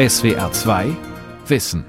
[0.00, 0.96] SWR 2
[1.48, 1.84] Wissen.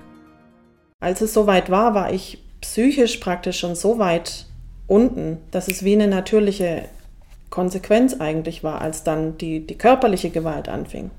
[0.99, 4.47] Als es soweit war, war ich psychisch praktisch schon so weit
[4.85, 6.89] unten, dass es wie eine natürliche
[7.49, 11.09] Konsequenz eigentlich war, als dann die, die körperliche Gewalt anfing.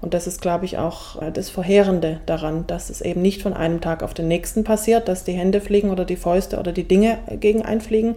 [0.00, 3.52] Und das ist, glaube ich, auch äh, das Verheerende daran, dass es eben nicht von
[3.52, 6.88] einem Tag auf den nächsten passiert, dass die Hände fliegen oder die Fäuste oder die
[6.88, 8.16] Dinge gegen einfliegen,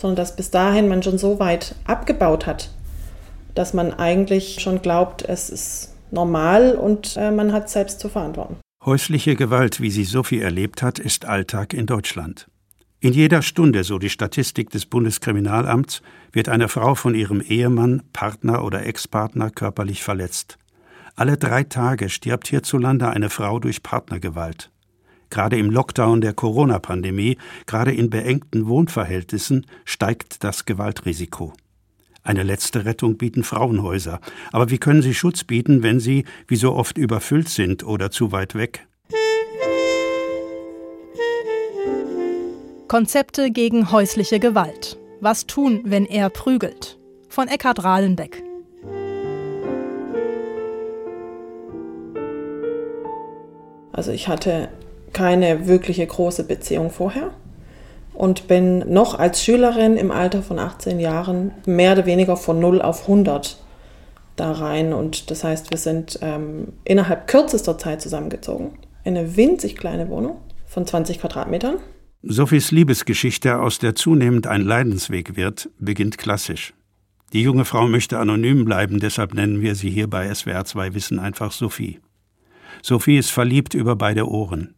[0.00, 2.70] sondern dass bis dahin man schon so weit abgebaut hat,
[3.56, 8.56] dass man eigentlich schon glaubt, es ist normal und äh, man hat selbst zu verantworten.
[8.84, 12.46] Häusliche Gewalt, wie sie Sophie erlebt hat, ist Alltag in Deutschland.
[13.00, 18.64] In jeder Stunde, so die Statistik des Bundeskriminalamts, wird eine Frau von ihrem Ehemann, Partner
[18.64, 20.58] oder Ex-Partner körperlich verletzt.
[21.14, 24.70] Alle drei Tage stirbt hierzulande eine Frau durch Partnergewalt.
[25.30, 31.52] Gerade im Lockdown der Corona-Pandemie, gerade in beengten Wohnverhältnissen steigt das Gewaltrisiko.
[32.26, 34.20] Eine letzte Rettung bieten Frauenhäuser.
[34.50, 38.32] Aber wie können sie Schutz bieten, wenn sie, wie so oft, überfüllt sind oder zu
[38.32, 38.84] weit weg?
[42.88, 44.98] Konzepte gegen häusliche Gewalt.
[45.20, 46.98] Was tun, wenn er prügelt?
[47.28, 48.42] Von Eckhard Rahlenbeck.
[53.92, 54.68] Also ich hatte
[55.12, 57.30] keine wirkliche große Beziehung vorher
[58.16, 62.82] und bin noch als Schülerin im Alter von 18 Jahren mehr oder weniger von 0
[62.82, 63.58] auf 100
[64.36, 64.92] da rein.
[64.92, 70.38] Und das heißt, wir sind ähm, innerhalb kürzester Zeit zusammengezogen in eine winzig kleine Wohnung
[70.66, 71.76] von 20 Quadratmetern.
[72.22, 76.74] Sophies Liebesgeschichte, aus der zunehmend ein Leidensweg wird, beginnt klassisch.
[77.32, 81.18] Die junge Frau möchte anonym bleiben, deshalb nennen wir sie hier bei SWR 2 Wissen
[81.18, 82.00] einfach Sophie.
[82.82, 84.75] Sophie ist verliebt über beide Ohren.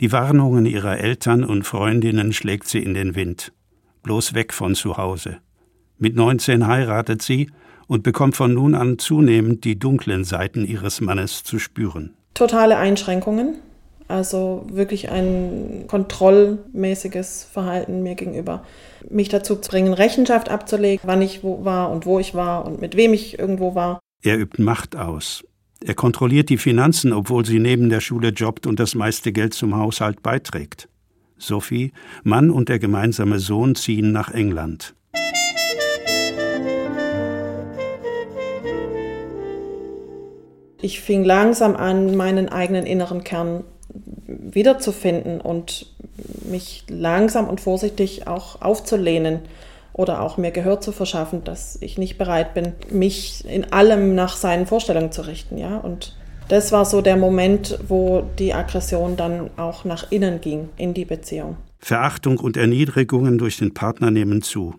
[0.00, 3.52] Die Warnungen ihrer Eltern und Freundinnen schlägt sie in den Wind.
[4.02, 5.38] Bloß weg von zu Hause.
[5.98, 7.50] Mit 19 heiratet sie
[7.86, 12.14] und bekommt von nun an zunehmend die dunklen Seiten ihres Mannes zu spüren.
[12.34, 13.56] Totale Einschränkungen,
[14.08, 18.64] also wirklich ein kontrollmäßiges Verhalten mir gegenüber.
[19.08, 22.80] Mich dazu zu bringen, Rechenschaft abzulegen, wann ich wo war und wo ich war und
[22.80, 24.00] mit wem ich irgendwo war.
[24.22, 25.44] Er übt Macht aus,
[25.84, 29.76] er kontrolliert die Finanzen, obwohl sie neben der Schule jobbt und das meiste Geld zum
[29.76, 30.88] Haushalt beiträgt.
[31.38, 31.92] Sophie,
[32.22, 34.94] Mann und der gemeinsame Sohn ziehen nach England.
[40.82, 43.64] Ich fing langsam an, meinen eigenen inneren Kern
[44.26, 45.86] wiederzufinden und
[46.44, 49.40] mich langsam und vorsichtig auch aufzulehnen
[49.92, 54.36] oder auch mir Gehör zu verschaffen, dass ich nicht bereit bin, mich in allem nach
[54.36, 55.76] seinen Vorstellungen zu richten, ja.
[55.78, 56.16] Und
[56.48, 61.04] das war so der Moment, wo die Aggression dann auch nach innen ging, in die
[61.04, 61.56] Beziehung.
[61.78, 64.74] Verachtung und Erniedrigungen durch den Partner nehmen zu.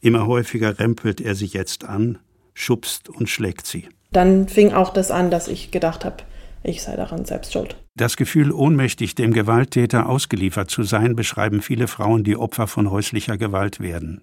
[0.00, 2.18] Immer häufiger rempelt er sie jetzt an,
[2.52, 3.88] schubst und schlägt sie.
[4.12, 6.18] Dann fing auch das an, dass ich gedacht habe,
[6.62, 7.76] ich sei daran selbst schuld.
[7.96, 13.36] Das Gefühl, ohnmächtig dem Gewalttäter ausgeliefert zu sein, beschreiben viele Frauen, die Opfer von häuslicher
[13.36, 14.22] Gewalt werden.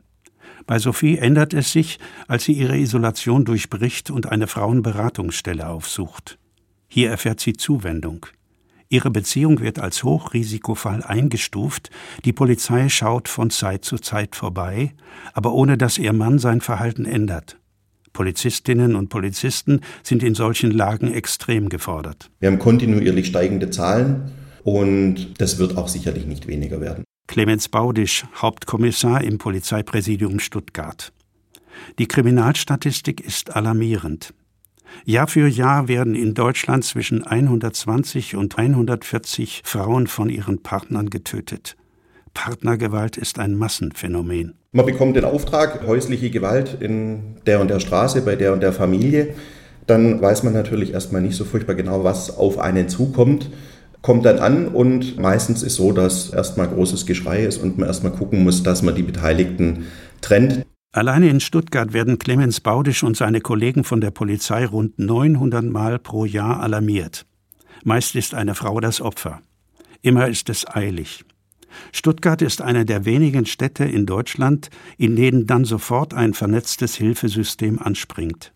[0.67, 6.37] Bei Sophie ändert es sich, als sie ihre Isolation durchbricht und eine Frauenberatungsstelle aufsucht.
[6.87, 8.25] Hier erfährt sie Zuwendung.
[8.89, 11.89] Ihre Beziehung wird als Hochrisikofall eingestuft,
[12.25, 14.93] die Polizei schaut von Zeit zu Zeit vorbei,
[15.33, 17.57] aber ohne dass ihr Mann sein Verhalten ändert.
[18.11, 22.29] Polizistinnen und Polizisten sind in solchen Lagen extrem gefordert.
[22.41, 24.31] Wir haben kontinuierlich steigende Zahlen
[24.63, 27.05] und das wird auch sicherlich nicht weniger werden.
[27.31, 31.13] Clemens Baudisch, Hauptkommissar im Polizeipräsidium Stuttgart.
[31.97, 34.33] Die Kriminalstatistik ist alarmierend.
[35.05, 41.77] Jahr für Jahr werden in Deutschland zwischen 120 und 140 Frauen von ihren Partnern getötet.
[42.33, 44.55] Partnergewalt ist ein Massenphänomen.
[44.73, 48.73] Man bekommt den Auftrag, häusliche Gewalt in der und der Straße, bei der und der
[48.73, 49.35] Familie.
[49.87, 53.49] Dann weiß man natürlich erstmal nicht so furchtbar genau, was auf einen zukommt
[54.01, 58.13] kommt dann an und meistens ist so, dass erstmal großes Geschrei ist und man erstmal
[58.13, 59.85] gucken muss, dass man die Beteiligten
[60.21, 60.65] trennt.
[60.93, 65.99] Alleine in Stuttgart werden Clemens Baudisch und seine Kollegen von der Polizei rund 900 Mal
[65.99, 67.25] pro Jahr alarmiert.
[67.83, 69.41] Meist ist eine Frau das Opfer.
[70.01, 71.23] Immer ist es eilig.
[71.93, 77.79] Stuttgart ist eine der wenigen Städte in Deutschland, in denen dann sofort ein vernetztes Hilfesystem
[77.79, 78.51] anspringt.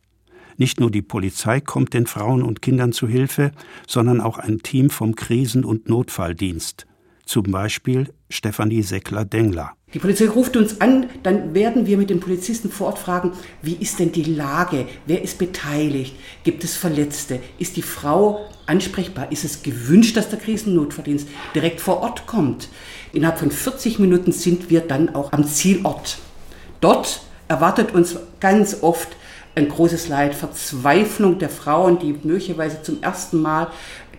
[0.58, 3.52] Nicht nur die Polizei kommt den Frauen und Kindern zu Hilfe,
[3.88, 6.86] sondern auch ein Team vom Krisen- und Notfalldienst.
[7.26, 9.74] Zum Beispiel Stefanie Seckler-Dengler.
[9.94, 13.32] Die Polizei ruft uns an, dann werden wir mit den Polizisten vor Ort fragen,
[13.62, 14.88] wie ist denn die Lage?
[15.06, 16.16] Wer ist beteiligt?
[16.44, 17.40] Gibt es Verletzte?
[17.60, 19.32] Ist die Frau ansprechbar?
[19.32, 22.70] Ist es gewünscht, dass der Krisennotverdienst direkt vor Ort kommt?
[23.14, 26.20] Innerhalb von 40 Minuten sind wir dann auch am Zielort.
[26.82, 29.16] Dort erwartet uns ganz oft
[29.56, 33.68] ein großes Leid, Verzweiflung der Frauen, die möglicherweise zum ersten Mal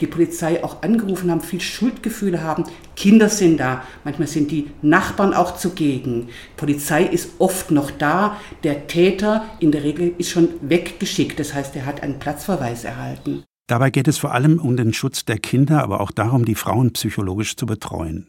[0.01, 2.65] die Polizei auch angerufen haben, viel Schuldgefühle haben.
[2.97, 6.29] Kinder sind da, manchmal sind die Nachbarn auch zugegen.
[6.57, 8.37] Polizei ist oft noch da.
[8.63, 13.45] Der Täter in der Regel ist schon weggeschickt, das heißt, er hat einen Platzverweis erhalten.
[13.69, 16.93] Dabei geht es vor allem um den Schutz der Kinder, aber auch darum, die Frauen
[16.93, 18.29] psychologisch zu betreuen.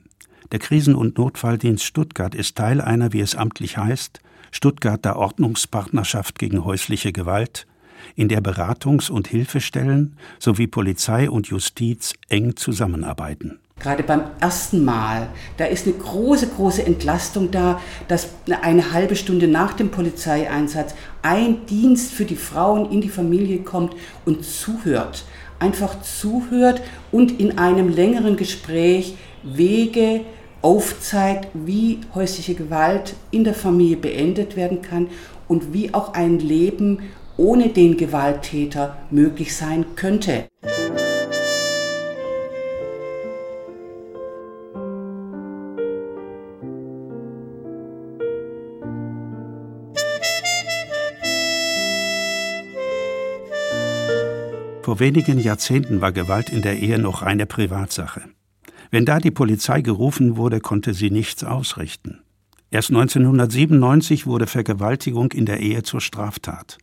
[0.52, 4.22] Der Krisen- und Notfalldienst Stuttgart ist Teil einer, wie es amtlich heißt,
[4.58, 7.68] Stuttgarter Ordnungspartnerschaft gegen häusliche Gewalt,
[8.16, 13.60] in der Beratungs- und Hilfestellen sowie Polizei und Justiz eng zusammenarbeiten.
[13.80, 15.28] Gerade beim ersten Mal,
[15.58, 18.30] da ist eine große, große Entlastung da, dass
[18.64, 23.94] eine halbe Stunde nach dem Polizeieinsatz ein Dienst für die Frauen in die Familie kommt
[24.26, 25.26] und zuhört.
[25.60, 26.82] Einfach zuhört
[27.12, 30.22] und in einem längeren Gespräch Wege
[30.62, 35.08] aufzeigt, wie häusliche Gewalt in der Familie beendet werden kann
[35.48, 37.00] und wie auch ein Leben
[37.38, 40.46] ohne den Gewalttäter möglich sein könnte.
[54.88, 58.22] Vor wenigen Jahrzehnten war Gewalt in der Ehe noch reine Privatsache.
[58.92, 62.20] Wenn da die Polizei gerufen wurde, konnte sie nichts ausrichten.
[62.72, 66.78] Erst 1997 wurde Vergewaltigung in der Ehe zur Straftat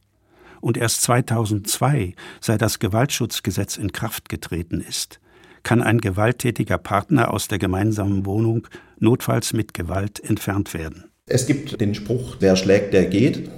[0.65, 5.21] und erst 2002, seit das Gewaltschutzgesetz in Kraft getreten ist,
[5.63, 8.67] kann ein gewalttätiger Partner aus der gemeinsamen Wohnung
[8.99, 11.05] notfalls mit Gewalt entfernt werden.
[11.27, 13.51] Es gibt den Spruch, wer schlägt, der geht.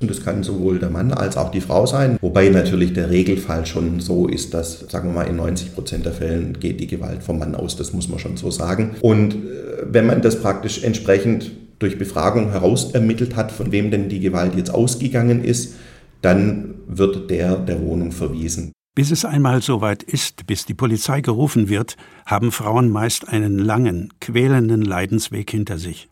[0.00, 2.16] Und das kann sowohl der Mann als auch die Frau sein.
[2.22, 6.12] Wobei natürlich der Regelfall schon so ist, dass, sagen wir mal, in 90 Prozent der
[6.12, 7.76] Fällen geht die Gewalt vom Mann aus.
[7.76, 8.96] Das muss man schon so sagen.
[9.02, 9.38] Und äh,
[9.84, 14.72] wenn man das praktisch entsprechend durch Befragung herausermittelt hat, von wem denn die Gewalt jetzt
[14.72, 15.74] ausgegangen ist,
[16.22, 18.72] dann wird der der Wohnung verwiesen.
[18.94, 21.96] Bis es einmal so weit ist, bis die Polizei gerufen wird,
[22.26, 26.09] haben Frauen meist einen langen, quälenden Leidensweg hinter sich.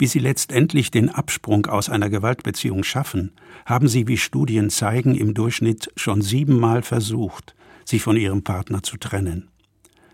[0.00, 3.32] Wie sie letztendlich den Absprung aus einer Gewaltbeziehung schaffen,
[3.66, 7.54] haben sie, wie Studien zeigen, im Durchschnitt schon siebenmal versucht,
[7.84, 9.48] sich von ihrem Partner zu trennen.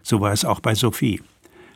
[0.03, 1.23] So war es auch bei Sophie.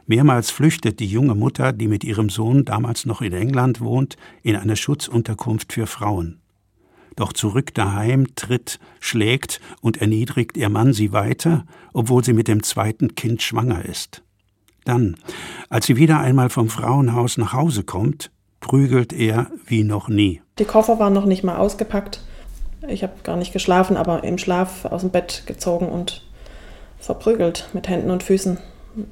[0.08, 4.56] Mehrmals flüchtet die junge Mutter, die mit ihrem Sohn damals noch in England wohnt, in
[4.56, 6.40] eine Schutzunterkunft für Frauen.
[7.14, 12.64] Doch zurück daheim tritt, schlägt und erniedrigt ihr Mann sie weiter, obwohl sie mit dem
[12.64, 14.24] zweiten Kind schwanger ist.
[14.85, 15.17] Dann,
[15.69, 18.31] als sie wieder einmal vom Frauenhaus nach Hause kommt,
[18.61, 20.43] prügelt er wie noch nie.
[20.59, 22.21] Die Koffer waren noch nicht mal ausgepackt.
[22.88, 26.25] Ich habe gar nicht geschlafen, aber im Schlaf aus dem Bett gezogen und
[26.99, 28.59] verprügelt mit Händen und Füßen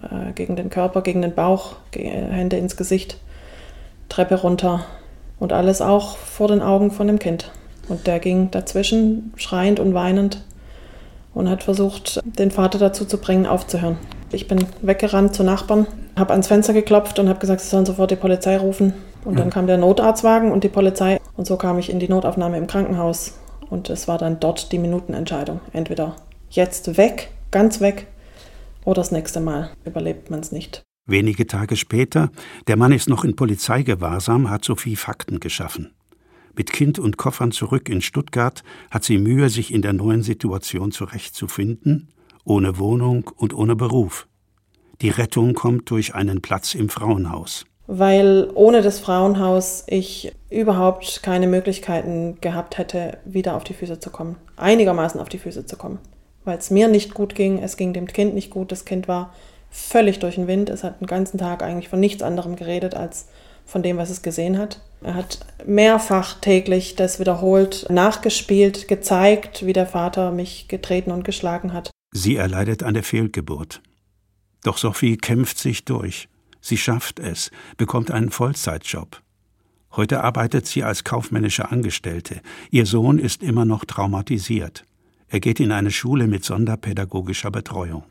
[0.02, 3.18] äh, gegen den Körper, gegen den Bauch, Hände ins Gesicht,
[4.08, 4.84] Treppe runter
[5.38, 7.50] und alles auch vor den Augen von dem Kind.
[7.88, 10.44] Und der ging dazwischen, schreiend und weinend,
[11.34, 13.96] und hat versucht, den Vater dazu zu bringen, aufzuhören.
[14.30, 15.86] Ich bin weggerannt zu Nachbarn,
[16.16, 18.92] habe ans Fenster geklopft und habe gesagt, sie sollen sofort die Polizei rufen.
[19.24, 21.18] Und dann kam der Notarztwagen und die Polizei.
[21.36, 23.38] Und so kam ich in die Notaufnahme im Krankenhaus.
[23.70, 25.60] Und es war dann dort die Minutenentscheidung.
[25.72, 26.16] Entweder
[26.50, 28.06] jetzt weg, ganz weg,
[28.84, 30.82] oder das nächste Mal überlebt man es nicht.
[31.06, 32.30] Wenige Tage später,
[32.66, 35.94] der Mann ist noch in Polizeigewahrsam, hat Sophie Fakten geschaffen.
[36.56, 40.90] Mit Kind und Koffern zurück in Stuttgart hat sie Mühe, sich in der neuen Situation
[40.90, 42.08] zurechtzufinden,
[42.48, 44.26] ohne Wohnung und ohne Beruf.
[45.02, 47.66] Die Rettung kommt durch einen Platz im Frauenhaus.
[47.86, 54.10] Weil ohne das Frauenhaus ich überhaupt keine Möglichkeiten gehabt hätte, wieder auf die Füße zu
[54.10, 54.36] kommen.
[54.56, 55.98] Einigermaßen auf die Füße zu kommen.
[56.44, 58.72] Weil es mir nicht gut ging, es ging dem Kind nicht gut.
[58.72, 59.32] Das Kind war
[59.70, 60.70] völlig durch den Wind.
[60.70, 63.28] Es hat den ganzen Tag eigentlich von nichts anderem geredet als
[63.64, 64.80] von dem, was es gesehen hat.
[65.02, 71.72] Er hat mehrfach täglich das wiederholt nachgespielt, gezeigt, wie der Vater mich getreten und geschlagen
[71.72, 71.90] hat.
[72.12, 73.82] Sie erleidet eine Fehlgeburt.
[74.64, 76.28] Doch Sophie kämpft sich durch.
[76.60, 79.22] Sie schafft es, bekommt einen Vollzeitjob.
[79.92, 82.40] Heute arbeitet sie als kaufmännische Angestellte.
[82.70, 84.84] Ihr Sohn ist immer noch traumatisiert.
[85.28, 88.04] Er geht in eine Schule mit sonderpädagogischer Betreuung.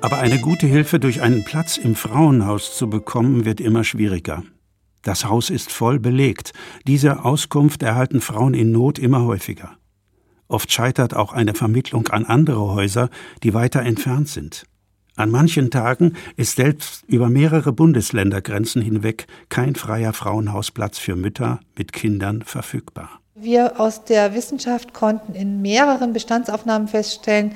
[0.00, 4.42] Aber eine gute Hilfe durch einen Platz im Frauenhaus zu bekommen, wird immer schwieriger.
[5.02, 6.52] Das Haus ist voll belegt.
[6.86, 9.76] Diese Auskunft erhalten Frauen in Not immer häufiger.
[10.48, 13.10] Oft scheitert auch eine Vermittlung an andere Häuser,
[13.42, 14.64] die weiter entfernt sind.
[15.14, 21.92] An manchen Tagen ist selbst über mehrere Bundesländergrenzen hinweg kein freier Frauenhausplatz für Mütter mit
[21.92, 23.20] Kindern verfügbar.
[23.40, 27.52] Wir aus der Wissenschaft konnten in mehreren Bestandsaufnahmen feststellen,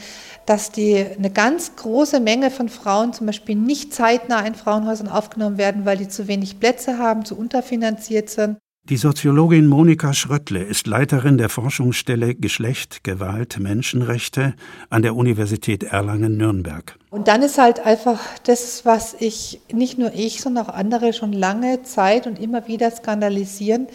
[0.46, 5.58] dass die eine ganz große Menge von Frauen zum Beispiel nicht zeitnah in Frauenhäusern aufgenommen
[5.58, 8.58] werden, weil die zu wenig Plätze haben, zu unterfinanziert sind.
[8.84, 14.54] Die Soziologin Monika Schröttle ist Leiterin der Forschungsstelle Geschlecht, Gewalt, Menschenrechte
[14.90, 16.98] an der Universität Erlangen-Nürnberg.
[17.10, 21.32] Und dann ist halt einfach das, was ich, nicht nur ich, sondern auch andere schon
[21.32, 23.86] lange Zeit und immer wieder skandalisieren,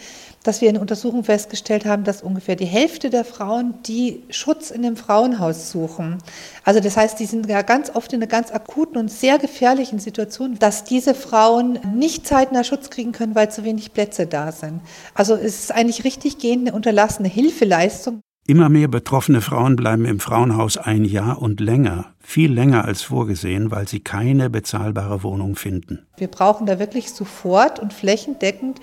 [0.48, 4.82] dass wir in Untersuchungen festgestellt haben, dass ungefähr die Hälfte der Frauen, die Schutz in
[4.82, 6.16] einem Frauenhaus suchen,
[6.64, 9.98] also das heißt, die sind ja ganz oft in einer ganz akuten und sehr gefährlichen
[9.98, 14.80] Situation, dass diese Frauen nicht zeitnah Schutz kriegen können, weil zu wenig Plätze da sind.
[15.12, 18.22] Also es ist eigentlich richtig gehende unterlassene Hilfeleistung.
[18.46, 23.70] Immer mehr betroffene Frauen bleiben im Frauenhaus ein Jahr und länger, viel länger als vorgesehen,
[23.70, 26.06] weil sie keine bezahlbare Wohnung finden.
[26.16, 28.80] Wir brauchen da wirklich sofort und flächendeckend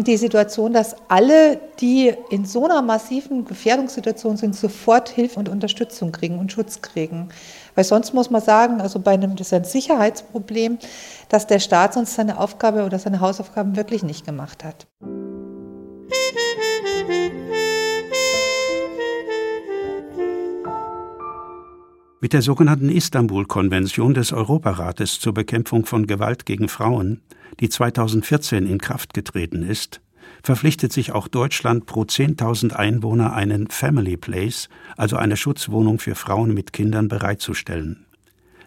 [0.00, 6.10] die Situation, dass alle, die in so einer massiven Gefährdungssituation sind, sofort Hilfe und Unterstützung
[6.12, 7.28] kriegen und Schutz kriegen.
[7.74, 10.78] Weil sonst muss man sagen, also bei einem, das ist ein Sicherheitsproblem,
[11.28, 14.86] dass der Staat sonst seine Aufgabe oder seine Hausaufgaben wirklich nicht gemacht hat.
[22.22, 27.20] Mit der sogenannten Istanbul-Konvention des Europarates zur Bekämpfung von Gewalt gegen Frauen,
[27.58, 30.00] die 2014 in Kraft getreten ist,
[30.44, 36.54] verpflichtet sich auch Deutschland pro 10.000 Einwohner einen Family Place, also eine Schutzwohnung für Frauen
[36.54, 38.06] mit Kindern bereitzustellen.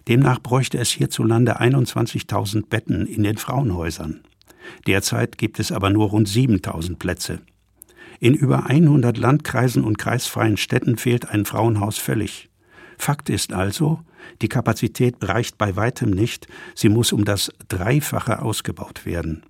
[0.09, 4.19] Demnach bräuchte es hierzulande 21.000 Betten in den Frauenhäusern.
[4.85, 7.39] Derzeit gibt es aber nur rund 7.000 Plätze.
[8.19, 12.49] In über 100 Landkreisen und kreisfreien Städten fehlt ein Frauenhaus völlig.
[12.97, 13.99] Fakt ist also,
[14.41, 19.43] die Kapazität reicht bei weitem nicht, sie muss um das Dreifache ausgebaut werden.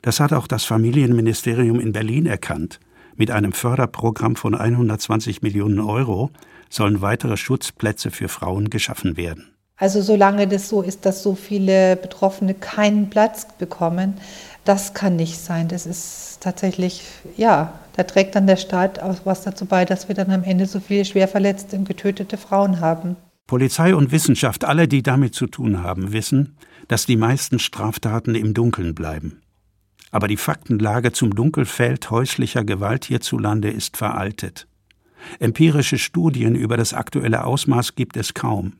[0.00, 2.80] Das hat auch das Familienministerium in Berlin erkannt.
[3.16, 6.30] Mit einem Förderprogramm von 120 Millionen Euro
[6.70, 9.52] sollen weitere Schutzplätze für Frauen geschaffen werden.
[9.76, 14.14] Also solange das so ist, dass so viele Betroffene keinen Platz bekommen,
[14.64, 15.68] das kann nicht sein.
[15.68, 17.02] Das ist tatsächlich,
[17.36, 20.66] ja, da trägt dann der Staat auch was dazu bei, dass wir dann am Ende
[20.66, 23.16] so viele schwerverletzte und getötete Frauen haben.
[23.46, 26.56] Polizei und Wissenschaft, alle, die damit zu tun haben, wissen,
[26.88, 29.42] dass die meisten Straftaten im Dunkeln bleiben.
[30.10, 34.68] Aber die Faktenlage zum Dunkelfeld häuslicher Gewalt hierzulande ist veraltet.
[35.38, 38.74] Empirische Studien über das aktuelle Ausmaß gibt es kaum.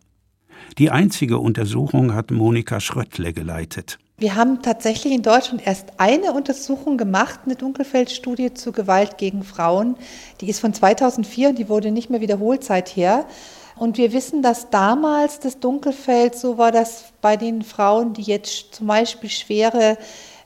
[0.79, 3.99] Die einzige Untersuchung hat Monika Schröttle geleitet.
[4.19, 9.97] Wir haben tatsächlich in Deutschland erst eine Untersuchung gemacht, eine Dunkelfeldstudie zu Gewalt gegen Frauen.
[10.41, 13.27] Die ist von 2004 und die wurde nicht mehr wiederholt seither.
[13.75, 18.77] Und wir wissen, dass damals das Dunkelfeld so war, dass bei den Frauen, die jetzt
[18.77, 19.99] zum Beispiel schwere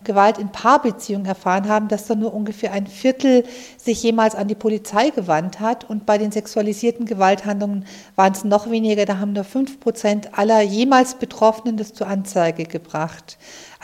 [0.06, 3.44] Gewalt in Paarbeziehungen erfahren haben, dass da nur ungefähr ein Viertel
[3.76, 5.84] sich jemals an die Polizei gewandt hat.
[5.84, 7.84] Und bei den sexualisierten Gewalthandlungen
[8.14, 9.04] waren es noch weniger.
[9.04, 13.36] Da haben nur fünf Prozent aller jemals Betroffenen das zur Anzeige gebracht.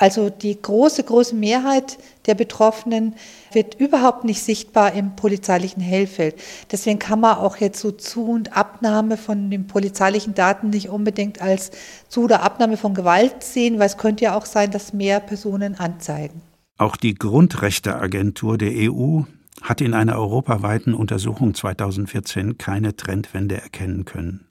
[0.02, 3.14] Also die große, große Mehrheit der Betroffenen
[3.52, 6.35] wird überhaupt nicht sichtbar im polizeilichen Hellfeld.
[6.73, 11.40] Deswegen kann man auch jetzt so Zu- und Abnahme von den polizeilichen Daten nicht unbedingt
[11.40, 11.71] als
[12.09, 15.76] Zu- oder Abnahme von Gewalt sehen, weil es könnte ja auch sein, dass mehr Personen
[15.76, 16.42] anzeigen.
[16.78, 19.21] Auch die Grundrechteagentur der EU
[19.61, 24.49] hat in einer europaweiten Untersuchung 2014 keine Trendwende erkennen können.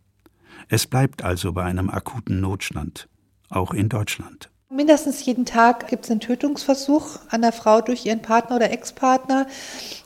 [0.69, 3.09] Es bleibt also bei einem akuten Notstand,
[3.49, 4.50] auch in Deutschland.
[4.73, 9.45] Mindestens jeden Tag gibt es einen Tötungsversuch an der Frau durch ihren Partner oder Ex-Partner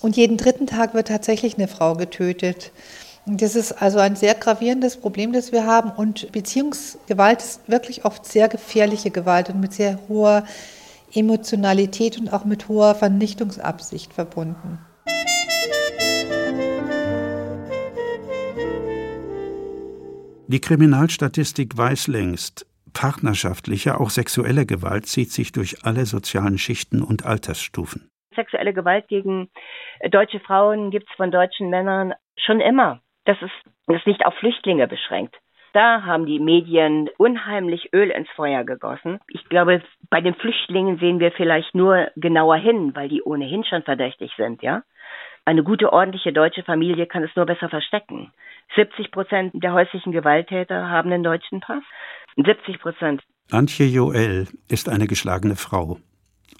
[0.01, 2.71] und jeden dritten Tag wird tatsächlich eine Frau getötet.
[3.27, 8.25] Das ist also ein sehr gravierendes Problem, das wir haben und Beziehungsgewalt ist wirklich oft
[8.25, 10.43] sehr gefährliche Gewalt und mit sehr hoher
[11.13, 14.79] Emotionalität und auch mit hoher Vernichtungsabsicht verbunden.
[20.47, 27.25] Die Kriminalstatistik weiß längst, partnerschaftliche, auch sexuelle Gewalt zieht sich durch alle sozialen Schichten und
[27.25, 28.09] Altersstufen.
[28.33, 29.49] Sexuelle Gewalt gegen
[30.09, 33.01] deutsche Frauen gibt es von deutschen Männern schon immer.
[33.25, 33.53] Das ist,
[33.87, 35.35] das ist nicht auf Flüchtlinge beschränkt.
[35.73, 39.19] Da haben die Medien unheimlich Öl ins Feuer gegossen.
[39.27, 43.83] Ich glaube, bei den Flüchtlingen sehen wir vielleicht nur genauer hin, weil die ohnehin schon
[43.83, 44.83] verdächtig sind, ja.
[45.43, 48.31] Eine gute, ordentliche deutsche Familie kann es nur besser verstecken.
[48.75, 51.83] 70 Prozent der häuslichen Gewalttäter haben einen deutschen Pass.
[52.35, 53.21] 70 Prozent.
[53.51, 55.99] Antje Joel ist eine geschlagene Frau.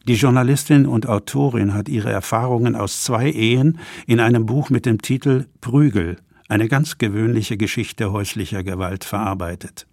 [0.08, 5.01] Die Journalistin und Autorin hat ihre Erfahrungen aus zwei Ehen in einem Buch mit dem
[5.01, 6.17] Titel Prügel,
[6.48, 9.88] eine ganz gewöhnliche Geschichte häuslicher Gewalt verarbeitet.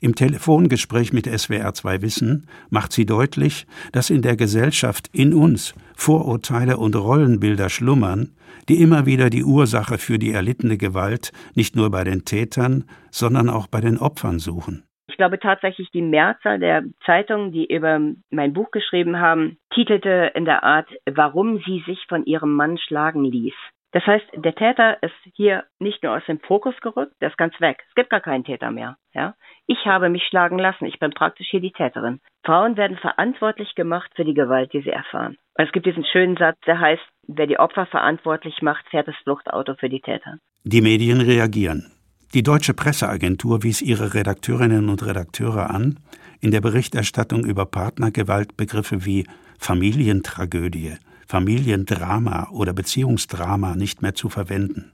[0.00, 6.78] Im Telefongespräch mit SWR2 Wissen macht sie deutlich, dass in der Gesellschaft in uns Vorurteile
[6.78, 8.32] und Rollenbilder schlummern,
[8.68, 13.48] die immer wieder die Ursache für die erlittene Gewalt nicht nur bei den Tätern, sondern
[13.48, 14.85] auch bei den Opfern suchen.
[15.16, 20.44] Ich glaube tatsächlich, die Mehrzahl der Zeitungen, die über mein Buch geschrieben haben, titelte in
[20.44, 23.54] der Art, warum sie sich von ihrem Mann schlagen ließ.
[23.92, 27.58] Das heißt, der Täter ist hier nicht nur aus dem Fokus gerückt, der ist ganz
[27.62, 27.82] weg.
[27.88, 28.98] Es gibt gar keinen Täter mehr.
[29.14, 29.36] Ja?
[29.66, 30.84] Ich habe mich schlagen lassen.
[30.84, 32.20] Ich bin praktisch hier die Täterin.
[32.44, 35.38] Frauen werden verantwortlich gemacht für die Gewalt, die sie erfahren.
[35.54, 39.76] Es gibt diesen schönen Satz, der heißt, wer die Opfer verantwortlich macht, fährt das Fluchtauto
[39.76, 40.36] für die Täter.
[40.64, 41.95] Die Medien reagieren.
[42.34, 45.98] Die deutsche Presseagentur wies ihre Redakteurinnen und Redakteure an,
[46.40, 49.26] in der Berichterstattung über Partnergewalt Begriffe wie
[49.58, 50.94] Familientragödie,
[51.26, 54.92] Familiendrama oder Beziehungsdrama nicht mehr zu verwenden.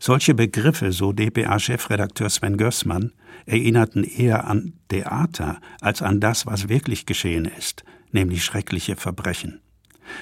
[0.00, 3.12] Solche Begriffe, so dpa-Chefredakteur Sven Gößmann,
[3.46, 9.60] erinnerten eher an Theater als an das, was wirklich geschehen ist, nämlich schreckliche Verbrechen.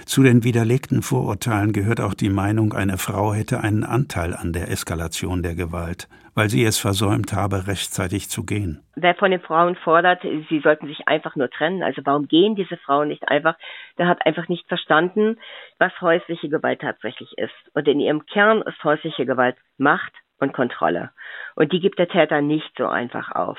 [0.04, 4.70] Zu den widerlegten Vorurteilen gehört auch die Meinung, eine Frau hätte einen Anteil an der
[4.70, 8.82] Eskalation der Gewalt, weil sie es versäumt habe, rechtzeitig zu gehen.
[8.94, 12.76] Wer von den Frauen fordert, sie sollten sich einfach nur trennen, also warum gehen diese
[12.76, 13.56] Frauen nicht einfach,
[13.98, 15.38] der hat einfach nicht verstanden,
[15.78, 17.54] was häusliche Gewalt tatsächlich ist.
[17.74, 21.10] Und in ihrem Kern ist häusliche Gewalt Macht und Kontrolle.
[21.54, 23.58] Und die gibt der Täter nicht so einfach auf.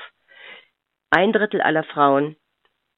[1.10, 2.36] Ein Drittel aller Frauen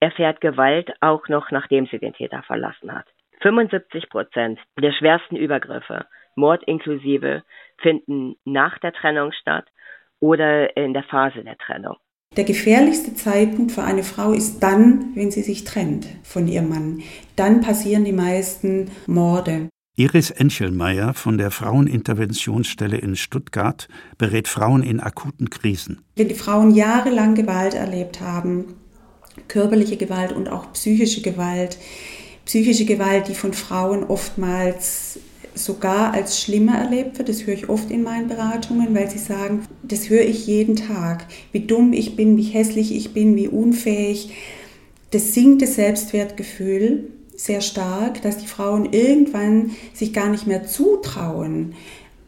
[0.00, 3.06] erfährt Gewalt auch noch, nachdem sie den Täter verlassen hat.
[3.42, 6.06] 75 Prozent der schwersten Übergriffe,
[6.37, 7.42] Mord inklusive,
[7.78, 9.66] finden nach der Trennung statt
[10.20, 11.97] oder in der Phase der Trennung.
[12.37, 17.02] Der gefährlichste Zeitpunkt für eine Frau ist dann, wenn sie sich trennt von ihrem Mann.
[17.35, 19.68] Dann passieren die meisten Morde.
[19.97, 26.04] Iris Enchelmeier von der Fraueninterventionsstelle in Stuttgart berät Frauen in akuten Krisen.
[26.14, 28.76] Wenn die Frauen jahrelang Gewalt erlebt haben,
[29.49, 31.78] körperliche Gewalt und auch psychische Gewalt,
[32.50, 35.21] psychische Gewalt, die von Frauen oftmals
[35.54, 37.28] sogar als schlimmer erlebt wird.
[37.28, 41.28] Das höre ich oft in meinen Beratungen, weil sie sagen, das höre ich jeden Tag,
[41.52, 44.33] wie dumm ich bin, wie hässlich ich bin, wie unfähig.
[45.12, 51.76] Das sinkt das Selbstwertgefühl sehr stark, dass die Frauen irgendwann sich gar nicht mehr zutrauen,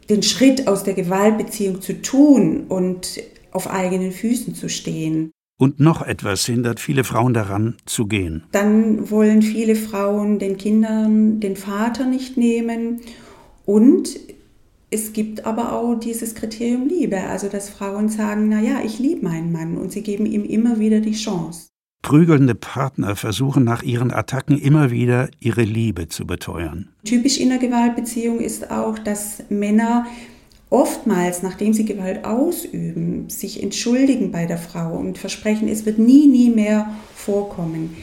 [0.09, 5.32] den Schritt aus der Gewaltbeziehung zu tun und auf eigenen Füßen zu stehen.
[5.58, 8.43] Und noch etwas hindert viele Frauen daran, zu gehen.
[8.52, 13.00] Dann wollen viele Frauen den Kindern den Vater nicht nehmen.
[13.65, 14.19] Und
[14.91, 19.25] es gibt aber auch dieses Kriterium Liebe, also dass Frauen sagen, na ja, ich liebe
[19.25, 21.69] meinen Mann und sie geben ihm immer wieder die Chance.
[22.02, 26.88] Prügelnde Partner versuchen nach ihren Attacken immer wieder ihre Liebe zu beteuern.
[27.04, 30.04] Typisch in der Gewaltbeziehung ist auch, dass Männer
[30.73, 36.26] oftmals, nachdem sie Gewalt ausüben, sich entschuldigen bei der Frau und versprechen, es wird nie,
[36.26, 37.97] nie mehr vorkommen.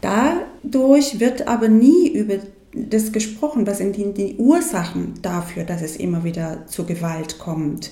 [0.00, 2.34] Dadurch wird aber nie über
[2.74, 7.90] das gesprochen, was sind die, Ursachen dafür, dass es immer wieder zu Gewalt kommt.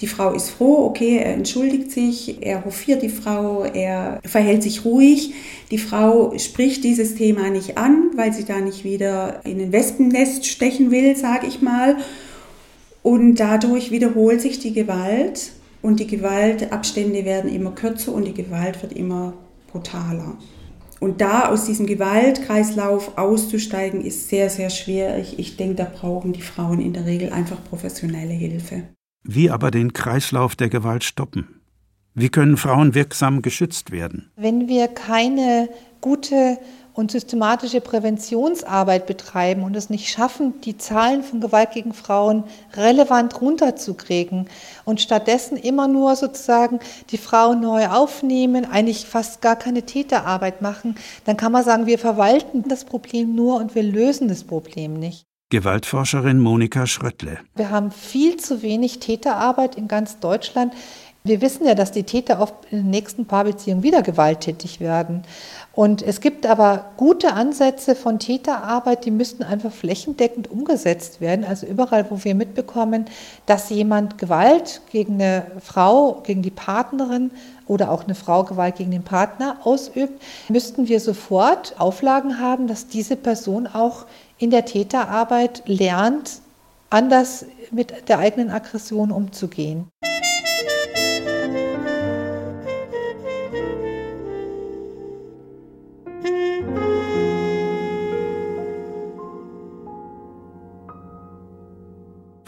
[0.00, 4.84] Die Frau ist froh, okay, er entschuldigt sich, er hofiert die Frau, er verhält sich
[4.84, 5.34] ruhig.
[5.72, 10.46] Die Frau spricht dieses Thema nicht an, weil sie da nicht wieder in ein Wespennest
[10.46, 11.96] stechen will, sage ich mal.
[13.08, 18.82] Und dadurch wiederholt sich die Gewalt und die Gewaltabstände werden immer kürzer und die Gewalt
[18.82, 19.32] wird immer
[19.72, 20.36] brutaler.
[21.00, 25.38] Und da aus diesem Gewaltkreislauf auszusteigen, ist sehr, sehr schwierig.
[25.38, 28.82] Ich denke, da brauchen die Frauen in der Regel einfach professionelle Hilfe.
[29.24, 31.48] Wie aber den Kreislauf der Gewalt stoppen?
[32.14, 34.30] Wie können Frauen wirksam geschützt werden?
[34.36, 35.70] Wenn wir keine
[36.02, 36.58] gute
[36.98, 42.42] und systematische Präventionsarbeit betreiben und es nicht schaffen, die Zahlen von Gewalt gegen Frauen
[42.74, 44.48] relevant runterzukriegen
[44.84, 46.80] und stattdessen immer nur sozusagen
[47.10, 52.00] die Frauen neu aufnehmen, eigentlich fast gar keine Täterarbeit machen, dann kann man sagen, wir
[52.00, 55.22] verwalten das Problem nur und wir lösen das Problem nicht.
[55.50, 57.38] Gewaltforscherin Monika Schröttle.
[57.54, 60.74] Wir haben viel zu wenig Täterarbeit in ganz Deutschland.
[61.28, 65.24] Wir wissen ja, dass die Täter oft in den nächsten Paarbeziehungen wieder gewalttätig werden.
[65.74, 71.44] Und es gibt aber gute Ansätze von Täterarbeit, die müssten einfach flächendeckend umgesetzt werden.
[71.44, 73.04] Also überall, wo wir mitbekommen,
[73.44, 77.30] dass jemand Gewalt gegen eine Frau, gegen die Partnerin
[77.66, 82.88] oder auch eine Frau Gewalt gegen den Partner ausübt, müssten wir sofort Auflagen haben, dass
[82.88, 84.06] diese Person auch
[84.38, 86.40] in der Täterarbeit lernt,
[86.88, 89.88] anders mit der eigenen Aggression umzugehen.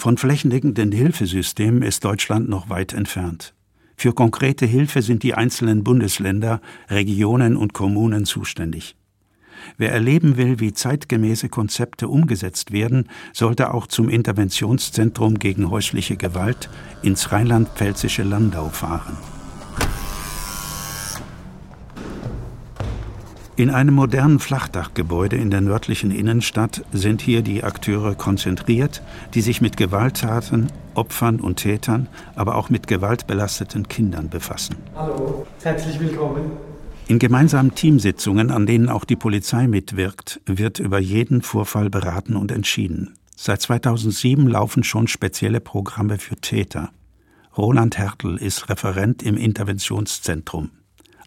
[0.01, 3.53] Von flächendeckenden Hilfesystemen ist Deutschland noch weit entfernt.
[3.99, 8.97] Für konkrete Hilfe sind die einzelnen Bundesländer, Regionen und Kommunen zuständig.
[9.77, 16.71] Wer erleben will, wie zeitgemäße Konzepte umgesetzt werden, sollte auch zum Interventionszentrum gegen häusliche Gewalt
[17.03, 19.19] ins rheinland-pfälzische Landau fahren.
[23.61, 29.03] In einem modernen Flachdachgebäude in der nördlichen Innenstadt sind hier die Akteure konzentriert,
[29.35, 34.77] die sich mit Gewalttaten, Opfern und Tätern, aber auch mit gewaltbelasteten Kindern befassen.
[34.95, 36.53] Hallo, herzlich willkommen.
[37.07, 42.53] In gemeinsamen Teamsitzungen, an denen auch die Polizei mitwirkt, wird über jeden Vorfall beraten und
[42.53, 43.13] entschieden.
[43.37, 46.89] Seit 2007 laufen schon spezielle Programme für Täter.
[47.59, 50.71] Roland Hertel ist Referent im Interventionszentrum.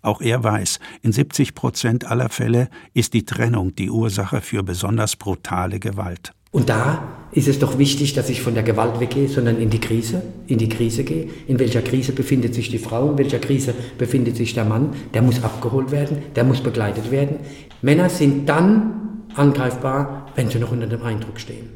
[0.03, 5.15] Auch er weiß, in 70 Prozent aller Fälle ist die Trennung die Ursache für besonders
[5.15, 6.33] brutale Gewalt.
[6.51, 9.79] Und da ist es doch wichtig, dass ich von der Gewalt weggehe, sondern in die
[9.79, 11.29] Krise, in die Krise gehe.
[11.47, 14.89] In welcher Krise befindet sich die Frau, in welcher Krise befindet sich der Mann?
[15.13, 17.37] Der muss abgeholt werden, der muss begleitet werden.
[17.81, 21.69] Männer sind dann angreifbar, wenn sie noch unter dem Eindruck stehen.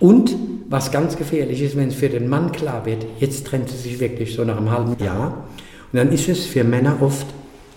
[0.00, 0.36] Und
[0.68, 4.00] was ganz gefährlich ist, wenn es für den Mann klar wird, jetzt trennt sie sich
[4.00, 5.48] wirklich so nach einem halben Jahr.
[5.92, 7.26] Und dann ist es für Männer oft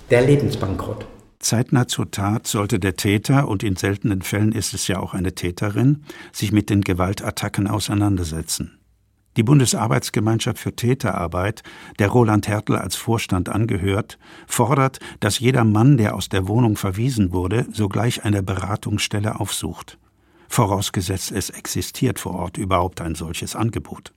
[0.10, 1.06] der Lebensbankrott.
[1.40, 5.36] Zeitnah zur Tat sollte der Täter, und in seltenen Fällen ist es ja auch eine
[5.36, 8.80] Täterin, sich mit den Gewaltattacken auseinandersetzen.
[9.36, 11.62] Die Bundesarbeitsgemeinschaft für Täterarbeit,
[12.00, 14.18] der Roland Hertel als Vorstand angehört,
[14.48, 20.00] fordert, dass jeder Mann, der aus der Wohnung verwiesen wurde, sogleich eine Beratungsstelle aufsucht.
[20.48, 24.14] Vorausgesetzt, es existiert vor Ort überhaupt ein solches Angebot.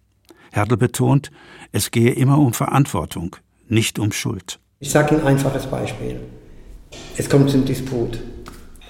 [0.53, 1.31] Hertel betont,
[1.73, 3.37] es gehe immer um Verantwortung,
[3.69, 4.60] nicht um Schuld.
[4.83, 6.21] Ich sage Ihnen ein einfaches Beispiel.
[7.15, 8.19] Es kommt zum Disput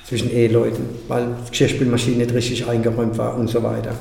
[0.06, 3.96] zwischen Eheleuten, weil die Geschirrspülmaschine nicht richtig eingeräumt war und so weiter.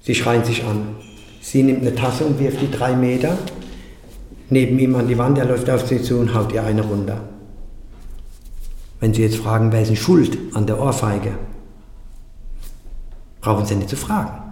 [0.00, 0.96] Sie schreien sich an.
[1.42, 3.36] Sie nimmt eine Tasse und wirft die drei Meter
[4.48, 5.36] neben ihm an die Wand.
[5.36, 7.28] Er läuft auf sie zu und haut ihr eine runter.
[9.00, 11.34] Wenn Sie jetzt fragen, wer ist denn schuld an der Ohrfeige,
[13.42, 14.49] brauchen Sie nicht zu fragen.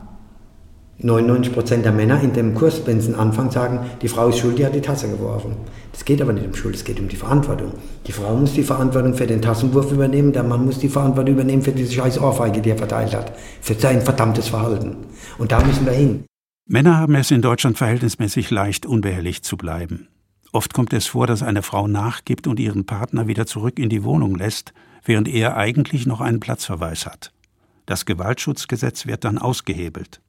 [1.00, 4.58] 99 Prozent der Männer in dem Kurs, wenn sie anfangen, sagen, die Frau ist schuld,
[4.58, 5.54] die hat die Tasse geworfen.
[5.92, 7.72] Es geht aber nicht um Schuld, es geht um die Verantwortung.
[8.06, 11.62] Die Frau muss die Verantwortung für den Tassenwurf übernehmen, der Mann muss die Verantwortung übernehmen
[11.62, 13.32] für diese scheiß Ohrfeige, die er verteilt hat.
[13.60, 14.96] Für sein verdammtes Verhalten.
[15.38, 16.24] Und da müssen wir hin.
[16.66, 20.08] Männer haben es in Deutschland verhältnismäßig leicht, unbehelligt zu bleiben.
[20.52, 24.02] Oft kommt es vor, dass eine Frau nachgibt und ihren Partner wieder zurück in die
[24.02, 24.72] Wohnung lässt,
[25.04, 27.32] während er eigentlich noch einen Platzverweis hat.
[27.86, 30.20] Das Gewaltschutzgesetz wird dann ausgehebelt.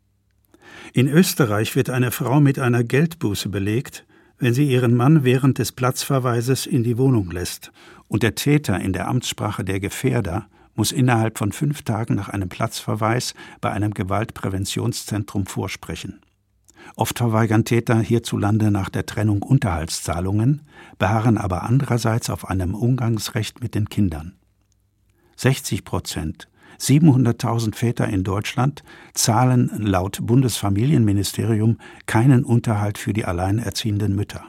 [0.93, 4.05] In Österreich wird eine Frau mit einer Geldbuße belegt,
[4.39, 7.71] wenn sie ihren Mann während des Platzverweises in die Wohnung lässt,
[8.07, 12.49] und der Täter in der Amtssprache der Gefährder muss innerhalb von fünf Tagen nach einem
[12.49, 16.21] Platzverweis bei einem Gewaltpräventionszentrum vorsprechen.
[16.95, 20.63] Oft verweigern Täter hierzulande nach der Trennung Unterhaltszahlungen,
[20.97, 24.35] beharren aber andererseits auf einem Umgangsrecht mit den Kindern.
[25.35, 26.48] 60 Prozent
[26.79, 34.43] 700.000 Väter in Deutschland zahlen laut Bundesfamilienministerium keinen Unterhalt für die alleinerziehenden Mütter.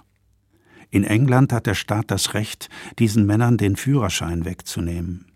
[0.91, 5.27] In England hat der Staat das Recht, diesen Männern den Führerschein wegzunehmen.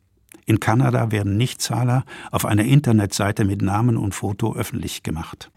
[0.47, 5.51] In Kanada werden Nichtzahler auf einer Internetseite mit Namen und Foto öffentlich gemacht.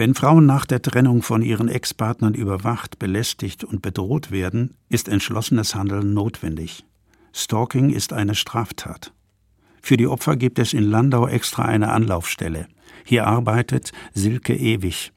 [0.00, 5.74] Wenn Frauen nach der Trennung von ihren Ex-Partnern überwacht, belästigt und bedroht werden, ist entschlossenes
[5.74, 6.86] Handeln notwendig.
[7.34, 9.12] Stalking ist eine Straftat.
[9.82, 12.66] Für die Opfer gibt es in Landau extra eine Anlaufstelle.
[13.04, 15.12] Hier arbeitet Silke Ewig.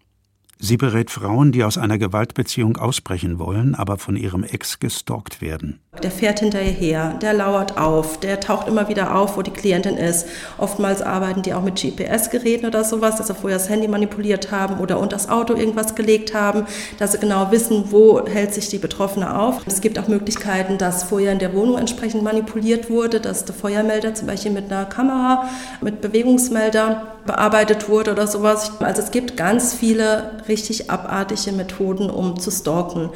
[0.59, 5.79] Sie berät Frauen, die aus einer Gewaltbeziehung ausbrechen wollen, aber von ihrem Ex gestalkt werden.
[6.01, 9.51] Der fährt hinter ihr her, der lauert auf, der taucht immer wieder auf, wo die
[9.51, 10.27] Klientin ist.
[10.57, 14.79] Oftmals arbeiten die auch mit GPS-Geräten oder sowas, dass sie vorher das Handy manipuliert haben
[14.79, 16.65] oder unter das Auto irgendwas gelegt haben,
[16.97, 19.61] dass sie genau wissen, wo hält sich die Betroffene auf.
[19.67, 24.15] Es gibt auch Möglichkeiten, dass vorher in der Wohnung entsprechend manipuliert wurde, dass der Feuermelder
[24.15, 25.49] zum Beispiel mit einer Kamera,
[25.81, 28.81] mit Bewegungsmelder bearbeitet wurde oder sowas.
[28.81, 33.09] Also es gibt ganz viele richtig abartige Methoden, um zu stalken.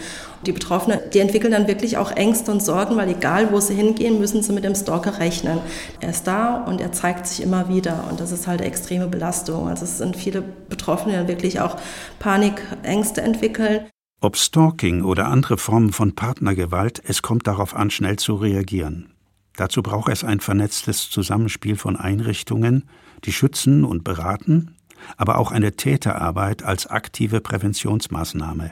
[0.46, 4.20] Die Betroffenen, die entwickeln dann wirklich auch Ängste und Sorgen, weil egal wo sie hingehen,
[4.20, 5.60] müssen sie mit dem Stalker rechnen.
[6.00, 9.08] Er ist da und er zeigt sich immer wieder und das ist halt eine extreme
[9.08, 9.68] Belastung.
[9.68, 11.78] Also es sind viele Betroffene, die dann wirklich auch
[12.20, 13.88] Panik, Ängste entwickeln.
[14.22, 19.12] Ob Stalking oder andere Formen von Partnergewalt, es kommt darauf an, schnell zu reagieren.
[19.58, 22.88] Dazu braucht es ein vernetztes Zusammenspiel von Einrichtungen,
[23.24, 24.76] die schützen und beraten,
[25.18, 28.72] aber auch eine Täterarbeit als aktive Präventionsmaßnahme.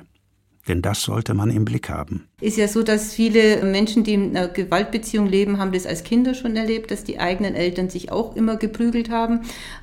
[0.68, 2.28] denn das sollte man im Blick haben.
[2.42, 6.34] Ist ja so, dass viele Menschen, die in einer Gewaltbeziehung leben, haben das als Kinder
[6.34, 9.42] schon erlebt, dass die eigenen Eltern sich auch immer geprügelt haben.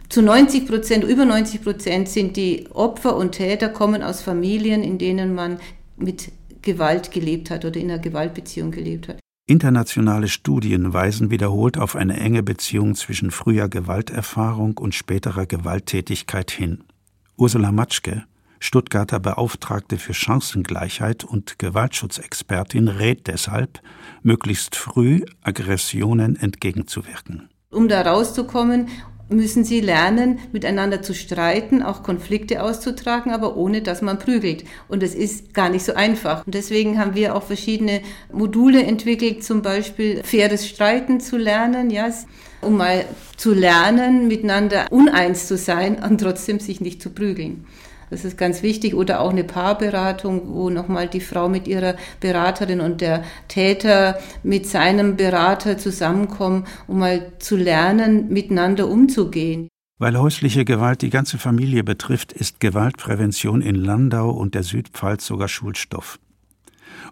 [0.08, 4.98] Zu 90 Prozent, über 90 Prozent sind die Opfer und Täter kommen aus Familien, in
[4.98, 5.58] denen man
[5.96, 9.21] mit Gewalt gelebt hat oder in einer Gewaltbeziehung gelebt hat.
[9.52, 16.84] Internationale Studien weisen wiederholt auf eine enge Beziehung zwischen früher Gewalterfahrung und späterer Gewalttätigkeit hin.
[17.36, 18.24] Ursula Matschke,
[18.60, 23.82] Stuttgarter Beauftragte für Chancengleichheit und Gewaltschutzexpertin, rät deshalb,
[24.22, 27.50] möglichst früh Aggressionen entgegenzuwirken.
[27.68, 28.88] Um da rauszukommen,
[29.32, 34.64] müssen sie lernen, miteinander zu streiten, auch Konflikte auszutragen, aber ohne dass man prügelt.
[34.88, 36.46] Und das ist gar nicht so einfach.
[36.46, 38.00] Und deswegen haben wir auch verschiedene
[38.32, 42.08] Module entwickelt, zum Beispiel faires Streiten zu lernen, ja,
[42.60, 43.04] um mal
[43.36, 47.64] zu lernen, miteinander uneins zu sein und trotzdem sich nicht zu prügeln.
[48.12, 48.94] Das ist ganz wichtig.
[48.94, 54.66] Oder auch eine Paarberatung, wo nochmal die Frau mit ihrer Beraterin und der Täter mit
[54.66, 59.68] seinem Berater zusammenkommen, um mal zu lernen, miteinander umzugehen.
[59.98, 65.48] Weil häusliche Gewalt die ganze Familie betrifft, ist Gewaltprävention in Landau und der Südpfalz sogar
[65.48, 66.18] Schulstoff.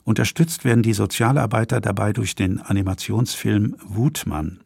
[0.05, 4.61] Unterstützt werden die Sozialarbeiter dabei durch den Animationsfilm Wutmann.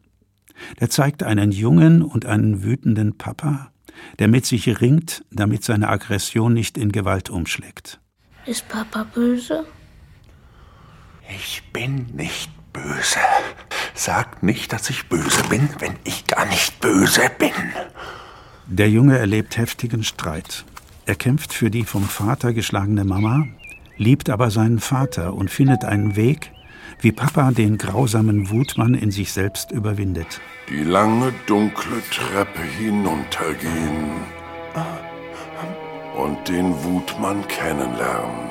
[0.81, 3.71] Der zeigt einen jungen und einen wütenden Papa,
[4.19, 7.99] der mit sich ringt, damit seine Aggression nicht in Gewalt umschlägt.
[8.45, 9.65] Ist Papa böse?
[11.29, 13.19] Ich bin nicht böse.
[13.93, 17.53] Sag nicht, dass ich böse bin, wenn ich gar nicht böse bin.
[18.67, 20.65] Der Junge erlebt heftigen Streit.
[21.05, 23.45] Er kämpft für die vom Vater geschlagene Mama,
[23.97, 26.51] liebt aber seinen Vater und findet einen Weg,
[26.99, 30.41] wie Papa den grausamen Wutmann in sich selbst überwindet.
[30.69, 34.11] Die lange dunkle Treppe hinuntergehen
[36.17, 38.49] und den Wutmann kennenlernen.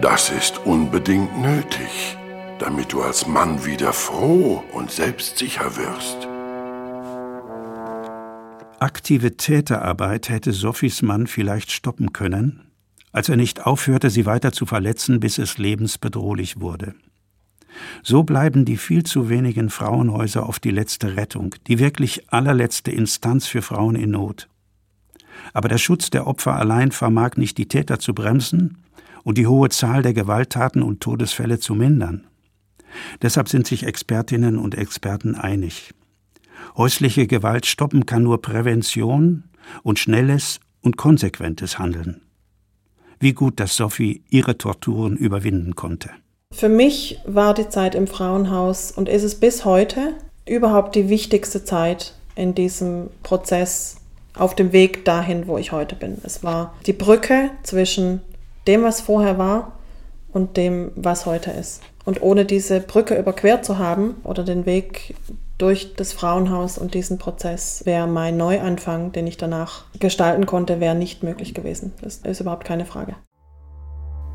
[0.00, 2.16] Das ist unbedingt nötig,
[2.58, 6.28] damit du als Mann wieder froh und selbstsicher wirst.
[8.80, 12.60] Aktive Täterarbeit hätte Sophies Mann vielleicht stoppen können,
[13.12, 16.94] als er nicht aufhörte, sie weiter zu verletzen, bis es lebensbedrohlich wurde.
[18.02, 23.46] So bleiben die viel zu wenigen Frauenhäuser oft die letzte Rettung, die wirklich allerletzte Instanz
[23.46, 24.48] für Frauen in Not.
[25.52, 28.78] Aber der Schutz der Opfer allein vermag nicht die Täter zu bremsen
[29.24, 32.26] und die hohe Zahl der Gewalttaten und Todesfälle zu mindern.
[33.22, 35.92] Deshalb sind sich Expertinnen und Experten einig.
[36.76, 39.44] Häusliche Gewalt stoppen kann nur Prävention
[39.82, 42.20] und schnelles und konsequentes Handeln.
[43.18, 46.10] Wie gut, dass Sophie ihre Torturen überwinden konnte.
[46.54, 50.12] Für mich war die Zeit im Frauenhaus und ist es bis heute
[50.46, 53.96] überhaupt die wichtigste Zeit in diesem Prozess
[54.38, 56.18] auf dem Weg dahin, wo ich heute bin.
[56.22, 58.20] Es war die Brücke zwischen
[58.68, 59.72] dem, was vorher war
[60.32, 61.82] und dem, was heute ist.
[62.04, 65.16] Und ohne diese Brücke überquert zu haben oder den Weg
[65.58, 70.94] durch das Frauenhaus und diesen Prozess wäre mein Neuanfang, den ich danach gestalten konnte, wäre
[70.94, 71.92] nicht möglich gewesen.
[72.00, 73.16] Das ist überhaupt keine Frage.